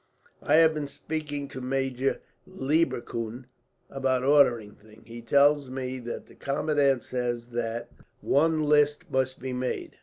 "I 0.41 0.55
have 0.55 0.73
been 0.73 0.87
speaking 0.87 1.47
to 1.49 1.61
Major 1.61 2.21
Leiberkuhn 2.47 3.45
about 3.87 4.23
ordering 4.23 4.71
things. 4.73 5.03
He 5.05 5.21
tells 5.21 5.69
me 5.69 5.99
that 5.99 6.25
the 6.25 6.33
commandant 6.33 7.03
says 7.03 7.49
that 7.49 7.91
one 8.19 8.63
list 8.63 9.11
must 9.11 9.39
be 9.39 9.53
made. 9.53 9.97